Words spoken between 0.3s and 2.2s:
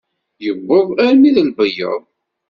Yewweḍ armi d Lbeyyeḍ.